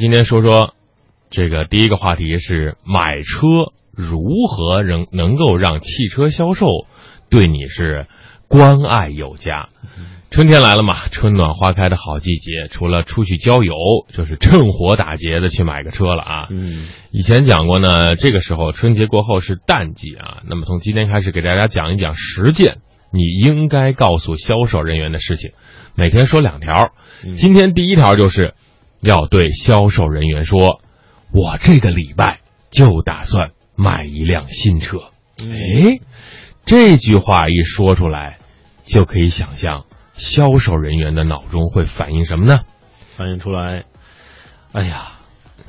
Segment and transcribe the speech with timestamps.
[0.00, 0.72] 今天说说
[1.28, 3.46] 这个第一个话题是买车
[3.92, 6.86] 如何能能够让汽车销售
[7.28, 8.06] 对你是
[8.48, 9.68] 关爱有加。
[10.30, 13.74] 春天来了嘛，春暖花开的好季节，除了出去郊游，
[14.10, 16.46] 就是趁火打劫的去买个车了啊。
[16.48, 20.38] 嗯，以前讲过呢，这个时候春节过后是淡季啊。
[20.48, 22.78] 那么从今天开始给大家讲一讲十件
[23.12, 25.50] 你应该告诉销售人员的事情，
[25.94, 26.90] 每天说两条。
[27.36, 28.54] 今天第一条就是
[29.00, 30.80] 要对销售人员说
[31.32, 35.10] ：“我这个礼拜就打算买一辆新车。”
[35.40, 36.00] 哎，
[36.66, 38.38] 这句话一说出来，
[38.84, 42.60] 就可以想象销售人员的脑中会反映什么呢？
[43.16, 43.84] 反映出来，
[44.72, 45.19] 哎呀，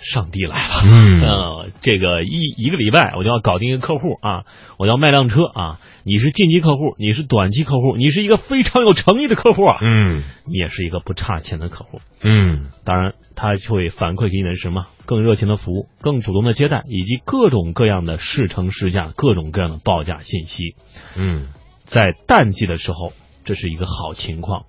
[0.00, 0.74] 上帝来了。
[0.84, 4.44] 嗯 呃，这个一一个礼拜我就要搞定一个客户啊，
[4.78, 5.80] 我要卖辆车啊。
[6.04, 12.00] 你是近期客户，你是短期客户，你是一个非常有诚意的客户啊，嗯你也是一个不差钱的客户。
[12.22, 14.86] 嗯当然，他会反馈给你的是什么？
[15.04, 20.74] 更热情的服务，更主动的接待，以及各种各样的试乘试驾、各种各样的报价信息。
[21.16, 21.48] 嗯
[21.84, 23.12] 在淡季的时候，
[23.44, 24.62] 这是一个好情况；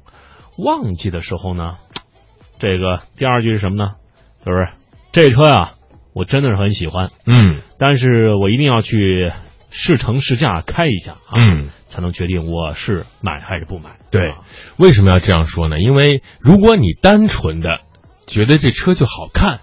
[0.57, 1.77] 旺季的时候呢，
[2.59, 3.91] 这个第二句是什么呢？
[4.45, 4.69] 就是
[5.21, 5.73] 这车呀，
[6.13, 9.31] 我真的是很喜欢，嗯但是我一定要去
[9.69, 11.69] 试乘试驾开一下啊，嗯。
[11.89, 13.97] 才能决定我是买还是不买。
[14.11, 14.43] 对啊，
[14.77, 15.79] 为什么要这样说呢？
[15.79, 17.79] 因为如果你单纯的
[18.27, 19.61] 觉得这车就好看，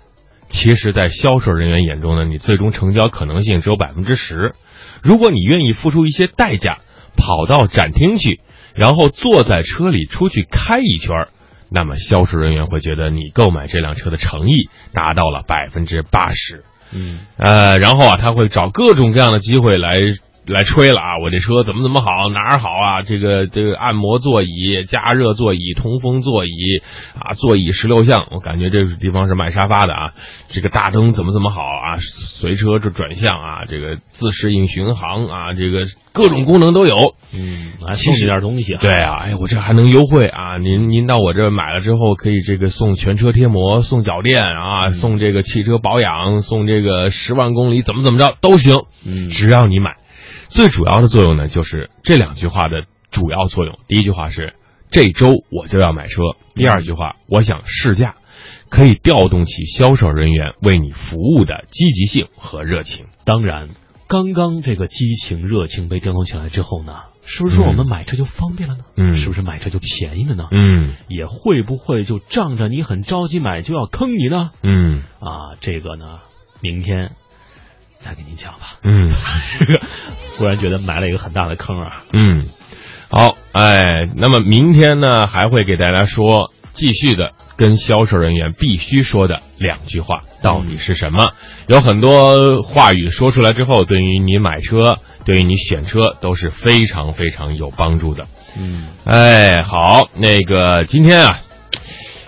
[0.49, 4.57] 其实，在销售人员眼中呢，你最终成交可能性只有百分之十。
[5.05, 6.79] 如果你愿意付出一些代价，
[7.17, 8.41] 跑到展厅去，
[8.75, 11.29] 然后坐在车里出去开一圈儿，
[11.71, 16.65] 那么销售人员会觉得你购买这辆车的诚意达到了百分之八十。
[16.93, 19.99] 嗯呃，然后啊，他会找各种各样的机会来
[20.47, 23.03] 来吹了啊，我这车怎么怎么好，哪儿好啊？
[23.03, 26.51] 这个这个按摩座椅、加热座椅、通风座椅
[27.19, 30.13] 啊，座椅十六项，我感觉这个地方是卖沙发的啊。
[30.49, 31.99] 这个大灯怎么怎么好啊？
[32.39, 37.15] 随车这转向啊，这个自适应巡航啊，这个各种功能都有。
[37.35, 38.81] 嗯，还送你点东西啊。
[38.81, 40.59] 对啊，哎，我这还能优惠啊！
[40.59, 49.97] 您您到我这买了之后，可以这个送全车贴膜、送脚垫啊，送这个汽车保养、送这个十万公里怎么怎么着都行，嗯只要你买。
[50.49, 53.79] 最主要的作用呢，就是这两句话的主要作用。
[53.89, 54.55] 第一句话是
[54.91, 56.23] 这周我就要买车，
[56.55, 58.15] 第二句话我想试驾，
[58.69, 63.07] 可以调动起销售人员为你服务的积极性和热情。
[63.25, 63.69] 当然，
[64.07, 68.85] 刚刚这个激情、热情被调动起来之后呢，是不是说我们买车就方便了呢？
[68.97, 70.49] 嗯是不是买车就便宜了呢？
[70.53, 74.53] 嗯也会不会就仗着你很着急买就要坑你呢？
[74.63, 76.21] 嗯啊，这个呢，
[76.61, 77.11] 明天
[78.01, 78.79] 再给您讲吧。
[78.83, 79.13] 嗯。
[80.37, 82.05] 忽然觉得埋了一个很大的坑啊。
[82.13, 82.47] 嗯，
[83.09, 91.29] 好，哎，那么明天呢，还会给大家说，继续的跟销售人员必须说的两句话到底是什么？
[91.69, 98.27] 有很多话语说出来之后，对于你买车，对于你选车都是非常非常有帮助的。
[98.59, 101.41] 嗯哎，好，那个今天啊，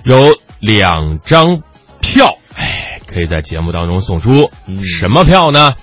[0.05, 1.61] 有两张
[2.01, 2.38] 票，哎，
[3.19, 4.49] 可以在节目当中送出。
[4.69, 5.75] 嗯什么票呢？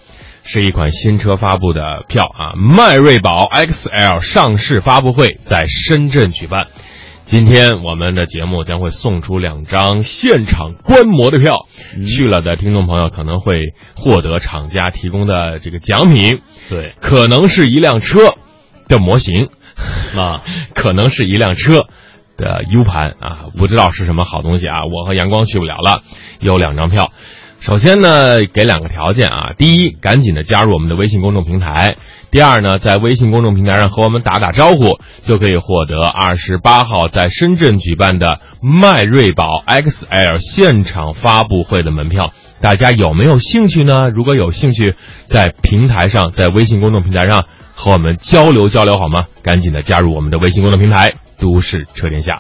[0.45, 6.67] 是一款新车发布的票啊，迈锐宝 XL 上市发布会在深圳举办。
[7.25, 11.65] 今天我们的节目将会送出两张现场观摩的票，
[12.07, 18.35] 去了的听众朋友可能会获得厂家提供的这个奖品，对可能是一辆车
[18.87, 19.49] 的模型，
[20.15, 20.41] 啊，
[20.73, 21.87] 可能是一辆车
[22.37, 24.85] 的 U 盘啊，不知道是什么好东西啊。
[24.85, 26.01] 我和阳光去不了了，
[26.39, 27.11] 有两张票。
[27.61, 31.93] 首先呢，给两个条件啊，第一，赶紧的加入我们的微信公众平台；
[32.29, 42.31] 第二呢，在微信公众平台上和我们打打招呼，就可以获得二十八号在深圳举办的迈锐宝 XL 现场发布会的门票。
[42.61, 44.09] 大家有没有兴趣呢？
[44.09, 44.93] 如果有兴趣，
[45.27, 49.25] 在平台上，在微信公众平台上和我们交流交流好吗？
[49.41, 52.33] 赶紧的加入我们的微信公众平台“都市车天下”。